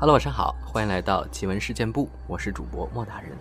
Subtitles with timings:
[0.00, 3.32] Hello，晚上好，欢迎来到奇闻事件部，我是主播莫大人。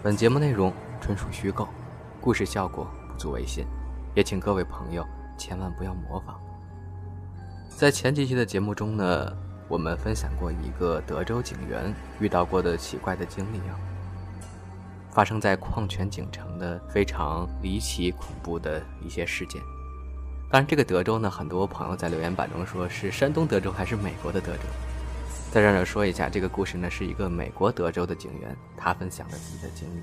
[0.00, 1.66] 本节目内容纯属虚构，
[2.20, 3.66] 故事效果不足为信，
[4.14, 5.04] 也请各位朋友
[5.36, 6.40] 千万不要模仿。
[7.68, 9.36] 在前几期的节目中呢，
[9.66, 13.74] 我们分享过一个德州警员遇到过的奇怪的经历啊，
[15.10, 19.60] 发生在矿泉井城的非常离奇恐怖的一些事件。
[20.48, 24.62] 当然，这个德州呢，很多朋友在留言板中说是山东德州还是美国的德州。
[25.50, 30.00] 在这儿说一下，这个故事呢是一个美国德州的警员他分享了自己的经历，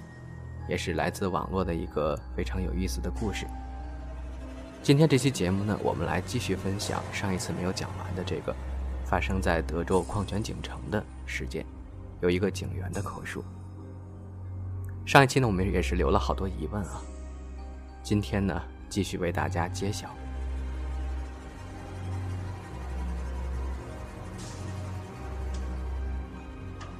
[0.68, 3.48] 也是来自网络的一个非常有意思的故事。
[4.84, 8.54] 今天这期节目呢，我们来继续分享上一次没有讲完的这个
[9.06, 11.66] 发生在德州矿泉井城的事件，
[12.20, 13.42] 有一个警员的口述。
[15.06, 17.02] 上一期呢，我们也是留了好多疑问啊，
[18.04, 20.09] 今天呢，继续为大家揭晓。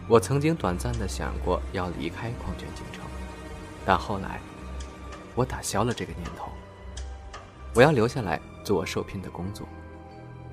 [0.09, 3.03] 我曾经短暂的想过要离开矿泉井城，
[3.86, 4.39] 但后来，
[5.36, 6.49] 我打消了这个念头。
[7.75, 9.67] 我要留下来做我受聘的工作，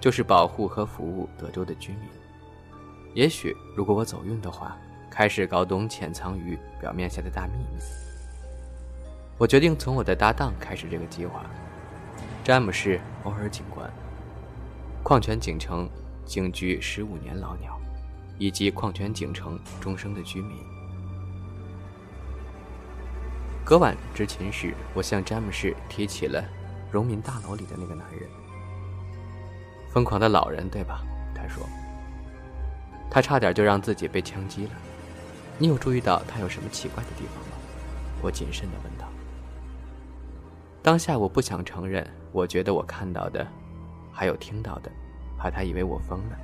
[0.00, 2.00] 就是保护和服务德州的居民。
[3.14, 4.77] 也许，如果我走运的话，
[5.08, 7.80] 开始搞懂潜藏于表面下的大秘密。
[9.39, 11.44] 我决定从我的搭档开始这个计划——
[12.42, 13.89] 詹姆士·欧尔警官，
[15.05, 15.89] 矿泉井城
[16.24, 17.80] 警局十五年老鸟。
[18.38, 20.56] 以及矿泉井城终生的居民。
[23.64, 26.44] 隔晚执勤时，我向詹姆士提起了
[26.90, 28.28] 荣民大楼里的那个男人。
[29.90, 31.02] 疯狂的老人，对吧？
[31.34, 31.66] 他说。
[33.10, 34.72] 他差点就让自己被枪击了。
[35.56, 37.56] 你有注意到他有什么奇怪的地方吗？
[38.20, 39.06] 我谨慎地问道。
[40.82, 43.46] 当下我不想承认，我觉得我看到的，
[44.12, 44.90] 还有听到的，
[45.38, 46.36] 怕他以为我疯了。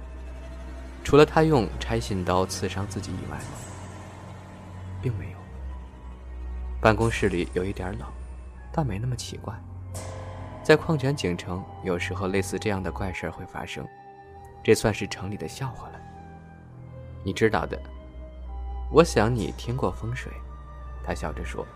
[1.03, 3.39] 除了他用拆信刀刺伤自己以外，
[5.03, 5.39] 并没有。
[6.81, 8.09] 办公室里有一点冷，
[8.73, 9.55] 但没那么奇怪。
[10.63, 13.87] 在矿泉井城，有时候类似这样的怪事会发生，
[14.63, 16.01] 这算是城里的笑话了。
[17.25, 17.81] 你知道的，
[18.91, 20.33] 我想你听过风水。
[21.03, 21.67] 他笑着说，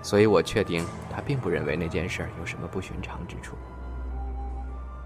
[0.00, 3.56] 所以我确定他并不认为那件事有什么不寻常之处。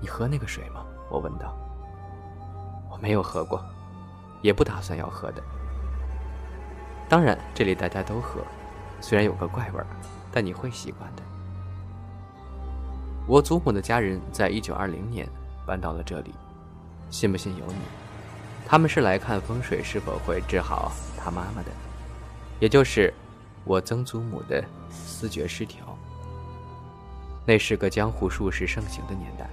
[0.01, 0.84] 你喝那个水吗？
[1.11, 1.56] 我问道。
[3.00, 3.64] 没有喝过，
[4.42, 5.42] 也不打算要喝的。
[7.09, 8.41] 当然，这里大家都喝，
[9.00, 9.86] 虽然有个怪味儿，
[10.31, 11.22] 但你会习惯的。
[13.26, 15.28] 我祖母的家人在一九二零年
[15.66, 16.34] 搬到了这里，
[17.10, 17.75] 信不信由你。
[18.66, 21.70] 他们是来看风水是否会治好他妈妈的，
[22.60, 23.12] 也就是
[23.65, 25.78] 我曾祖母的思觉失调。
[27.47, 29.48] 那是个江湖术士盛行的年代，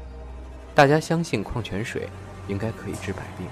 [0.74, 2.10] 大家相信矿泉水。
[2.48, 3.48] 应该可以治百病。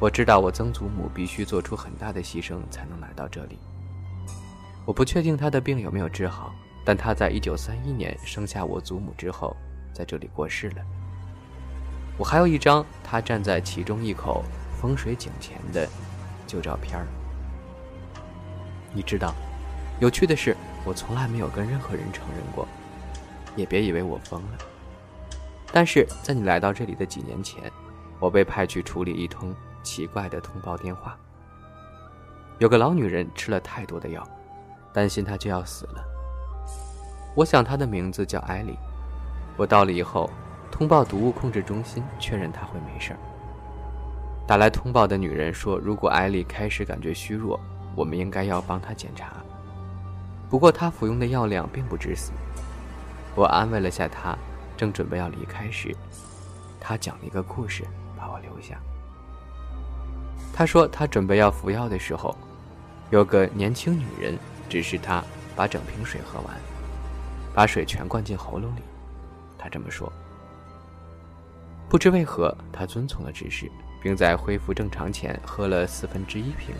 [0.00, 3.58] 我知道我曾祖母必须做出很大的牺牲才能来到这里。
[4.84, 9.56] 我不确定她的病有没有治好，但她在一九三一年生下我祖母之后，
[9.92, 10.76] 在这里过世了。
[12.16, 14.44] 我还有一张她站在其中一口
[14.80, 15.88] 风水井前的
[16.46, 16.98] 旧照片
[18.94, 19.34] 你知道，
[20.00, 22.66] 有趣的是，我从来没有跟任何人承认过，
[23.56, 24.58] 也别以为我疯了。
[25.72, 27.70] 但是在你来到这里的几年前，
[28.18, 31.16] 我被派去处理一通奇怪的通报电话。
[32.58, 34.26] 有个老女人吃了太多的药，
[34.92, 36.04] 担心她就要死了。
[37.36, 38.76] 我想她的名字叫艾莉。
[39.56, 40.30] 我到了以后，
[40.70, 43.18] 通报毒物控制中心确认她会没事儿。
[44.46, 47.60] 打来通报的女人说，如果艾莉开始感觉虚弱，
[47.94, 49.34] 我们应该要帮她检查。
[50.48, 52.32] 不过她服用的药量并不致死。
[53.34, 54.36] 我安慰了下她。
[54.78, 55.94] 正准备要离开时，
[56.80, 57.84] 他讲了一个故事，
[58.16, 58.80] 把我留下。
[60.54, 62.36] 他说，他准备要服药的时候，
[63.10, 65.22] 有个年轻女人指示他
[65.56, 66.56] 把整瓶水喝完，
[67.52, 68.82] 把水全灌进喉咙里。
[69.58, 70.12] 他这么说。
[71.88, 73.68] 不知为何，他遵从了指示，
[74.00, 76.72] 并在恢复正常前喝了四分之一瓶。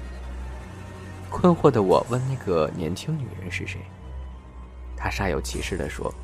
[1.29, 3.81] 困惑的我问那个年轻女人是谁，
[4.97, 6.15] 她煞有其事地说。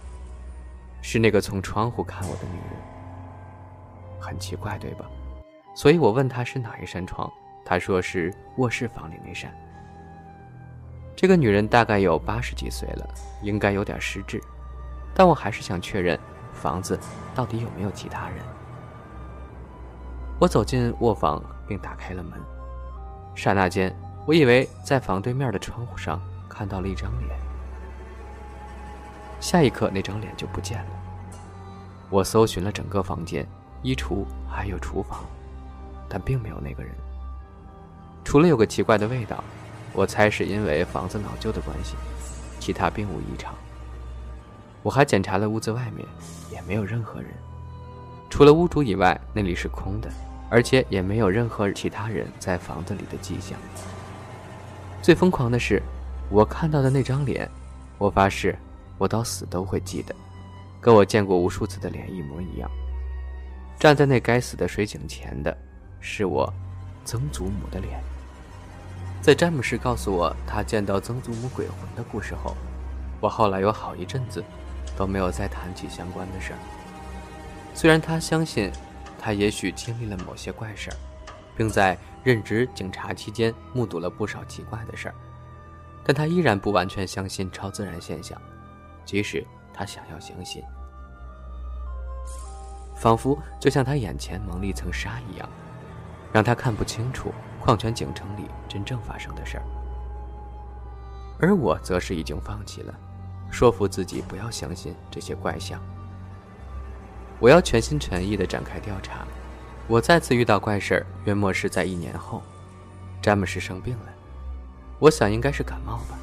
[1.06, 5.05] 是那个从窗户看我的女人，很奇怪，对吧？
[5.75, 7.31] 所以我问她是哪一扇窗，
[7.62, 9.55] 她说是卧室房里那扇。
[11.15, 13.06] 这个女人大概有八十几岁了，
[13.43, 14.41] 应该有点失智，
[15.15, 16.19] 但我还是想确认
[16.55, 16.99] 房子
[17.35, 18.39] 到底有没有其他人。
[20.41, 22.41] 我走进卧房并打开了门，
[23.35, 26.19] 刹那间，我以为在房对面的窗户上
[26.49, 27.39] 看到了一张脸。
[29.44, 30.91] 下一刻，那张脸就不见了。
[32.08, 33.46] 我搜寻了整个房间、
[33.82, 35.23] 衣橱还有厨房，
[36.08, 36.94] 但并没有那个人。
[38.25, 39.44] 除了有个奇怪的味道，
[39.93, 41.94] 我猜是因为房子老旧的关系，
[42.58, 43.55] 其他并无异常。
[44.82, 46.08] 我还检查了屋子外面，
[46.50, 47.31] 也没有任何人，
[48.31, 50.11] 除了屋主以外，那里是空的，
[50.49, 53.58] 而且也没有任何其他人在房子里的迹象。
[55.02, 55.82] 最疯狂的是，
[56.31, 57.46] 我看到的那张脸，
[57.99, 58.58] 我发誓，
[58.99, 60.14] 我到死都会记得，
[60.81, 62.70] 跟我见过无数次的脸一模一样。
[63.79, 65.56] 站在那该死的水井前的，
[66.00, 66.52] 是我
[67.05, 68.00] 曾祖母的脸。
[69.20, 72.56] 在詹姆士告诉我他见到曾祖母鬼魂的故事后，
[73.20, 74.43] 我后来有好一阵子。
[74.96, 76.58] 都没有再谈起相关的事儿。
[77.75, 78.70] 虽然他相信，
[79.19, 80.96] 他也许经历了某些怪事儿，
[81.56, 85.14] 并在任职警察期间目睹了不少奇怪的事儿，
[86.05, 88.41] 但他依然不完全相信超自然现象，
[89.05, 90.62] 即使他想要相信。
[92.97, 95.49] 仿佛就像他眼前蒙了一层纱一样，
[96.33, 99.65] 让他看不清楚矿泉井城里真正发生的事儿。
[101.41, 102.95] 而我则是已经放弃了。
[103.51, 105.81] 说服自己不要相信这些怪象。
[107.41, 109.27] 我要全心全意地展开调查。
[109.87, 112.43] 我再次遇到怪事儿，约莫是在一年后。
[113.21, 114.12] 詹姆斯生病了，
[114.99, 116.19] 我想应该是感冒吧。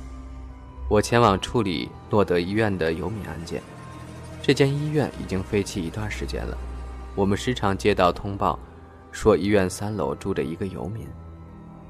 [0.92, 3.64] 我前往处理诺德医院的游民案件。
[4.42, 6.58] 这间医院已经废弃一段时间了。
[7.16, 8.60] 我们时常接到通报，
[9.10, 11.08] 说医院三楼住着一个游民，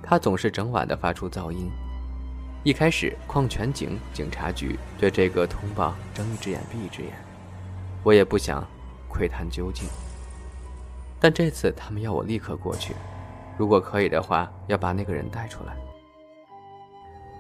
[0.04, 1.68] 他总是整晚的发出噪音。
[2.64, 7.12] 一开始，矿泉井警察局对这个通报睁一只眼闭一只眼，
[8.04, 8.64] 我也不想
[9.10, 9.90] 窥探究竟。
[11.20, 12.94] 但这次他们要我立刻过去，
[13.58, 15.76] 如果可以的话，要把那个人带出来。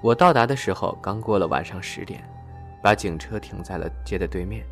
[0.01, 2.27] 我到达的时候刚过了晚上十点，
[2.81, 4.65] 把警车停在了街的对面。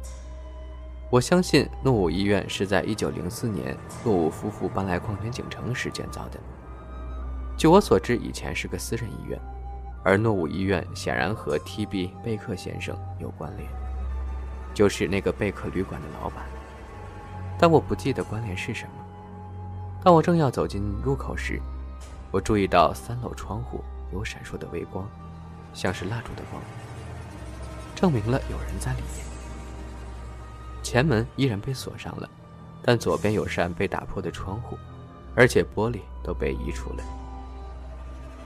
[1.12, 6.40] 我相信诺武医院是在1904年诺武夫妇搬来矿泉井城时建造的。
[7.58, 9.40] 据我所知，以前是个私人医院。
[10.02, 12.14] 而诺武医院显然和 T.B.
[12.24, 13.70] 贝克先生有关联，
[14.74, 16.46] 就是那个贝克旅馆的老板。
[17.60, 18.92] 但我不记得关联是什么。
[20.02, 21.62] 当我正要走进入口时，
[22.32, 25.08] 我注意到三楼窗户有闪烁的微光，
[25.74, 26.62] 像是蜡烛的光，
[27.96, 29.26] 证明了有人在里面。
[30.82, 32.30] 前门依然被锁上了，
[32.82, 34.78] 但左边有扇被打破的窗户，
[35.36, 37.04] 而且玻璃都被移除了。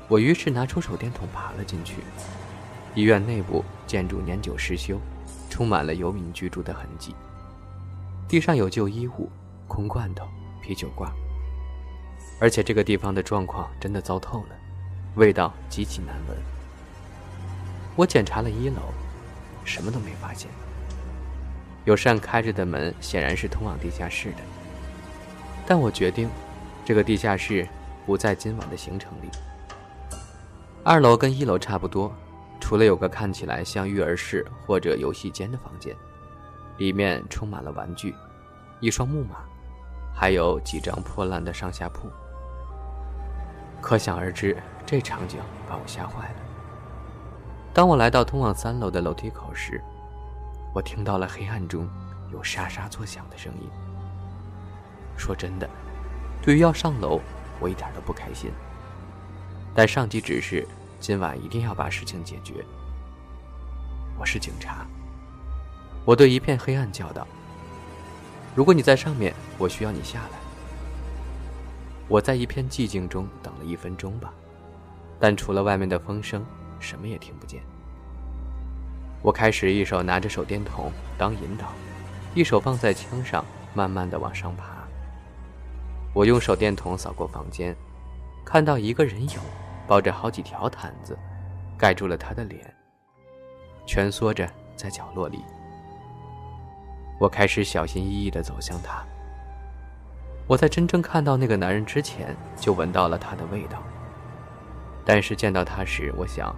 [0.09, 2.03] 我于是拿出手电筒爬了进去。
[2.95, 4.99] 医院内部建筑年久失修，
[5.49, 7.15] 充满了游民居住的痕迹。
[8.27, 9.31] 地上有旧衣物、
[9.67, 10.27] 空罐头、
[10.61, 11.11] 啤酒罐，
[12.39, 14.55] 而且这个地方的状况真的糟透了，
[15.15, 16.37] 味道极其难闻。
[17.95, 18.81] 我检查了一楼，
[19.63, 20.49] 什么都没发现。
[21.85, 24.37] 有扇开着的门，显然是通往地下室的。
[25.67, 26.29] 但我决定，
[26.83, 27.67] 这个地下室
[28.05, 29.29] 不在今晚的行程里。
[30.83, 32.11] 二楼跟一楼差不多，
[32.59, 35.95] 除了有个看起来像育儿室或者游戏间的房间，
[36.77, 38.15] 里面充满了玩具，
[38.79, 39.35] 一双木马，
[40.13, 42.09] 还有几张破烂的上下铺。
[43.79, 44.57] 可想而知，
[44.93, 46.35] 这场景把我吓坏了。
[47.73, 49.83] 当我来到通往三楼的楼梯口时，
[50.71, 51.89] 我听到了黑暗中
[52.31, 53.67] 有沙沙作响的声音。
[55.17, 55.67] 说真的，
[56.43, 57.19] 对于要上楼，
[57.59, 58.51] 我一点都不开心。
[59.73, 60.63] 但上级指示，
[60.99, 62.63] 今晚一定要把事情解决。
[64.19, 64.85] 我是警察，
[66.05, 67.27] 我对一片黑暗叫道
[68.53, 70.37] ：“如果你在上面，我需要你下来。”
[72.07, 74.31] 我在一片寂静中等了一分钟吧，
[75.23, 76.45] 但除了外面的风声，
[76.81, 77.61] 什么也听不见。
[79.21, 81.67] 我开始一手拿着手电筒当引导，
[82.35, 84.85] 一手放在枪上，慢慢的往上爬。
[86.13, 87.73] 我用手电筒扫过房间，
[88.43, 89.39] 看到一个人影。
[89.87, 91.17] 抱着好几条毯子，
[91.77, 92.61] 盖住了他的脸，
[93.87, 95.41] 蜷缩着在角落里。
[97.17, 99.01] 我开始小心翼翼地走向他。
[100.47, 103.81] 我在真正看到那个男人之前，就闻到了他的味道。
[105.05, 106.55] 但是见到他时，我想，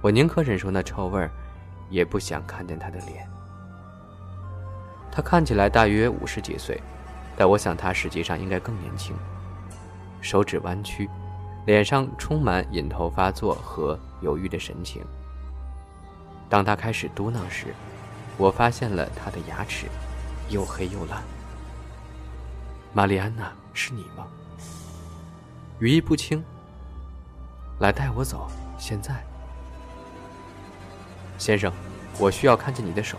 [0.00, 1.30] 我宁可忍受那臭味儿，
[1.90, 3.28] 也不想看见他的脸。
[5.10, 6.80] 他看起来大约五十几岁，
[7.36, 9.14] 但我想他实际上应该更年轻。
[10.20, 11.08] 手指弯曲。
[11.66, 15.04] 脸上充满瘾头发作和犹豫的神情。
[16.48, 17.74] 当他开始嘟囔时，
[18.38, 19.88] 我发现了他的牙齿
[20.48, 21.20] 又黑又烂。
[22.92, 24.28] 玛丽安娜，是你吗？
[25.80, 26.40] 语意不清。
[27.78, 29.14] 来带我走，现在。
[31.38, 31.70] 先生，
[32.18, 33.18] 我需要看见你的手。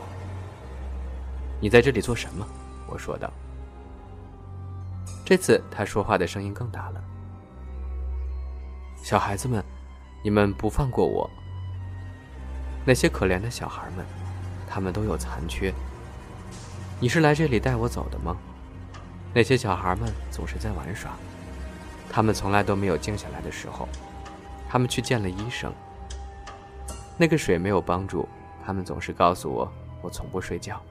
[1.60, 2.46] 你在这里做什么？
[2.88, 3.32] 我说道。
[5.24, 7.04] 这次他说话的声音更大了
[9.04, 9.64] ：“小孩子们，
[10.24, 11.30] 你们不放过我。
[12.86, 14.06] 那些可怜的小孩们，
[14.68, 15.74] 他们都有残缺。
[17.00, 18.36] 你是来这里带我走的吗？
[19.34, 21.12] 那些小孩们总是在玩耍，
[22.10, 23.88] 他们从来都没有静下来的时候。
[24.69, 25.74] 他们去见了医生。
[27.17, 28.27] 那个水没有帮助，
[28.65, 29.71] 他们总是告诉我，
[30.01, 30.81] 我从不睡觉。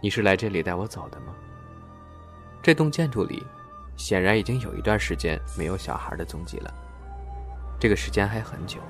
[0.00, 1.34] 你是来这里带我走的吗？”
[2.62, 3.44] 这栋建筑里，
[3.96, 6.74] 显然已经有一段时间没有小孩的踪迹了。
[7.80, 8.80] 这个时间还很久，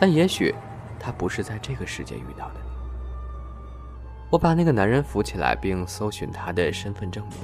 [0.00, 0.54] 但也许
[0.98, 2.54] 他不是在这个世界遇到的。
[4.30, 7.36] 我把那个男人扶起来，并搜寻他的身份证明。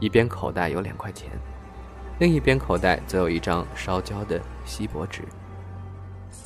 [0.00, 1.30] 一边口袋有两块钱，
[2.18, 5.22] 另一边口袋则有一张烧焦的锡箔纸。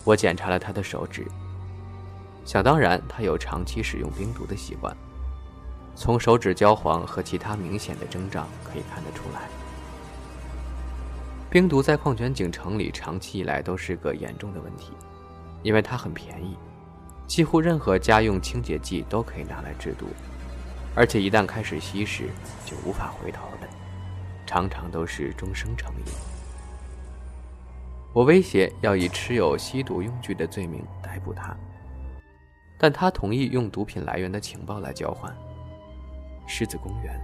[0.05, 1.27] 我检查了他的手指，
[2.45, 4.95] 想当然，他有长期使用冰毒的习惯。
[5.95, 9.49] 从手指焦黄和其他明显的征兆可以看得出来，
[11.49, 14.93] 冰毒在矿泉井城里长期以来都是个严重的问题，
[15.63, 16.57] 因为它很便宜，
[17.27, 20.07] 几乎任何家用清洁剂都可以拿来制毒，
[20.95, 22.29] 而且一旦开始吸食
[22.67, 23.69] 就无法回头的，
[24.53, 26.13] 常常都是终生成瘾。
[28.13, 31.57] 我威胁要以持有吸毒用具的罪名逮捕他，
[32.77, 35.35] 但他同意用毒品来源的情报来交换。
[36.47, 37.19] 狮子公园，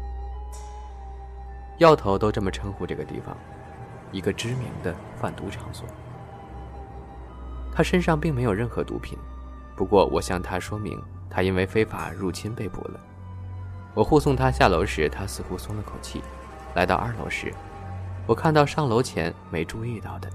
[1.76, 3.36] 药头都这么称呼这个地方，
[4.10, 5.86] 一个知名的贩毒场所。
[7.74, 9.18] 他身上并没有任何毒品，
[9.76, 12.98] 不过我向他说明，他因为非法入侵被捕了。
[13.92, 16.22] 我护送他下楼时，他似乎松了口气。
[16.78, 17.52] 来到二楼时，
[18.24, 20.30] 我看到上楼前没注意到的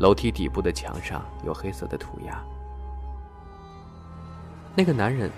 [0.00, 2.42] 楼梯底部的墙上有黑色的涂鸦。
[4.74, 5.30] 那个男人。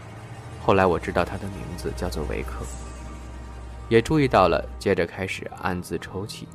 [0.64, 2.64] 后来我知道他的名字叫做维克，
[3.90, 6.48] 也注意到了，接着开始暗自抽泣。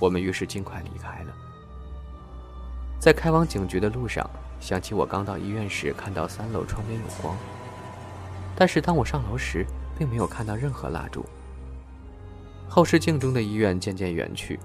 [0.00, 1.32] 我们于是尽快离开了。
[2.98, 4.28] 在开往警局的路上，
[4.58, 7.36] 想起我刚到医院时看到三楼窗边有光，
[8.56, 9.64] 但是当我上楼时，
[9.96, 11.24] 并没有看到任何蜡烛。
[12.68, 14.58] 后视镜中的医院渐渐远去，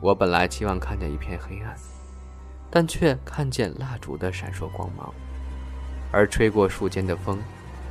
[0.00, 1.76] 我本来期望看见一片黑暗，
[2.70, 5.12] 但却看见蜡烛的闪烁光芒，
[6.12, 7.38] 而吹过树间的风。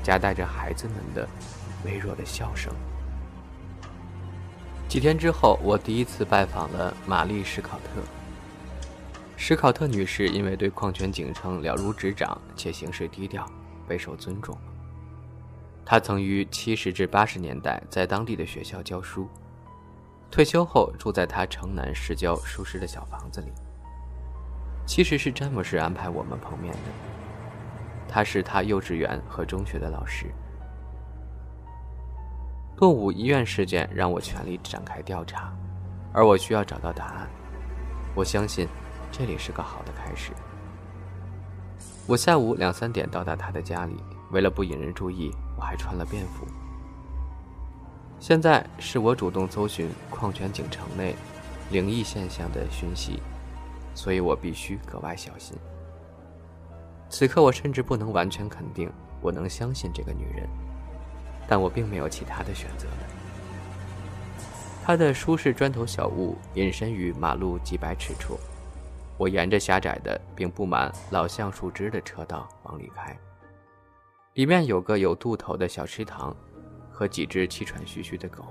[0.01, 1.27] 夹带着孩子们的
[1.83, 2.73] 微弱的笑声。
[4.87, 8.01] 几天之后，我第一次拜访了玛丽·史考特。
[9.35, 13.45] 史考特女士因为对矿泉井城了如指掌，且行事低调，
[13.89, 14.57] 备受尊重。
[15.89, 19.27] 他曾于七十至八十年代在当地的学校教书，
[20.29, 23.47] 退休后住在他城南市郊舒适的小房子里。
[24.85, 26.79] 其实是詹姆士安排我们碰面的。
[28.07, 30.27] 他是他幼稚园和中学的老师。
[32.77, 35.51] 洛武医院事件让我全力展开调查，
[36.13, 37.27] 而我需要找到答案。
[38.13, 38.67] 我相信，
[39.11, 40.33] 这里是个好的开始。
[42.05, 43.95] 我下午两三点到达他的家里，
[44.29, 46.47] 为了不引人注意，我还穿了便服。
[48.17, 51.15] 现在是我主动搜寻矿泉井城内
[51.69, 53.21] 灵异现象的讯息，
[53.93, 55.57] 所以我必须格外小心。
[57.09, 58.89] 此刻，我甚至不能完全肯定
[59.19, 60.47] 我能相信这个女人，
[61.45, 63.07] 但我并没有其他的选择了。
[64.85, 68.39] 她的舒适砖头小屋隐身于马路几百尺处，
[69.17, 73.17] 我沿着狭窄的并布满老橡树枝的车道往里开。
[74.33, 76.35] 里面有个有渡头的小池塘，
[76.91, 78.45] 和几只气喘吁吁的狗。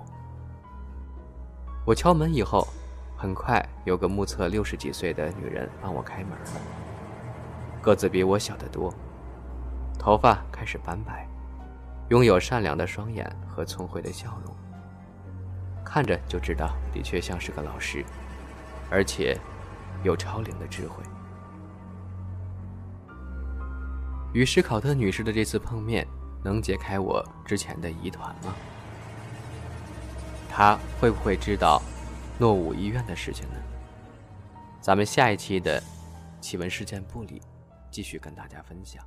[1.86, 2.66] 我敲门以后，
[3.16, 6.50] 很快有个目测六十几岁的女人帮我开门了。
[7.80, 8.92] 个子比我小得多，
[9.98, 11.26] 头发开始斑白，
[12.08, 14.54] 拥有善良的双眼和聪慧的笑容，
[15.84, 18.04] 看着就知道的确像是个老师，
[18.90, 19.38] 而且
[20.02, 21.02] 有超龄的智慧。
[24.38, 26.06] 与史考特女士的这次碰面，
[26.44, 28.54] 能解开我之前的疑团吗？
[30.48, 31.82] 她会不会知道
[32.38, 33.56] 诺武医院的事情呢？
[34.80, 35.82] 咱们下一期的
[36.40, 37.42] 奇闻事件簿里。
[37.90, 39.02] 继续跟大家分享。